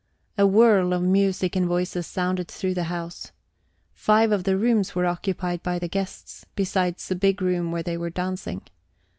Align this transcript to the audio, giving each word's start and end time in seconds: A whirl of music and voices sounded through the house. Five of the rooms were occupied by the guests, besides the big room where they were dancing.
A 0.35 0.47
whirl 0.47 0.93
of 0.93 1.03
music 1.03 1.55
and 1.55 1.67
voices 1.67 2.07
sounded 2.07 2.47
through 2.47 2.73
the 2.73 2.85
house. 2.85 3.31
Five 3.93 4.31
of 4.31 4.45
the 4.45 4.57
rooms 4.57 4.95
were 4.95 5.05
occupied 5.05 5.61
by 5.61 5.77
the 5.77 5.87
guests, 5.87 6.43
besides 6.55 7.07
the 7.07 7.15
big 7.15 7.39
room 7.39 7.71
where 7.71 7.83
they 7.83 7.97
were 7.97 8.09
dancing. 8.09 8.63